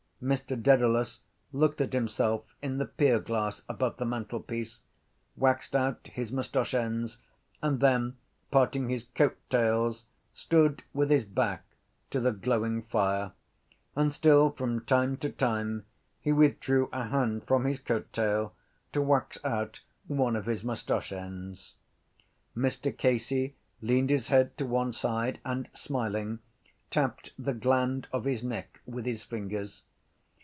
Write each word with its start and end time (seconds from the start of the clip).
Mr 0.21 0.55
Dedalus 0.55 1.19
looked 1.51 1.81
at 1.81 1.93
himself 1.93 2.43
in 2.61 2.77
the 2.77 2.85
pierglass 2.85 3.63
above 3.67 3.97
the 3.97 4.05
mantelpiece, 4.05 4.79
waxed 5.35 5.75
out 5.75 6.05
his 6.13 6.31
moustache 6.31 6.75
ends 6.75 7.17
and 7.59 7.79
then, 7.79 8.15
parting 8.51 8.87
his 8.89 9.05
coat 9.15 9.35
tails, 9.49 10.03
stood 10.31 10.83
with 10.93 11.09
his 11.09 11.25
back 11.25 11.65
to 12.11 12.19
the 12.19 12.31
glowing 12.31 12.83
fire: 12.83 13.31
and 13.95 14.13
still 14.13 14.51
from 14.51 14.85
time 14.85 15.17
to 15.17 15.27
time 15.27 15.83
he 16.19 16.31
withdrew 16.31 16.87
a 16.93 17.05
hand 17.05 17.43
from 17.47 17.65
his 17.65 17.79
coat 17.79 18.13
tail 18.13 18.53
to 18.93 19.01
wax 19.01 19.39
out 19.43 19.79
one 20.05 20.35
of 20.35 20.45
his 20.45 20.63
moustache 20.63 21.11
ends. 21.11 21.73
Mr 22.55 22.95
Casey 22.95 23.55
leaned 23.81 24.11
his 24.11 24.27
head 24.27 24.55
to 24.59 24.67
one 24.67 24.93
side 24.93 25.39
and, 25.43 25.67
smiling, 25.73 26.37
tapped 26.91 27.33
the 27.39 27.55
gland 27.55 28.07
of 28.13 28.25
his 28.25 28.43
neck 28.43 28.81
with 28.85 29.07
his 29.07 29.23
fingers. 29.23 29.81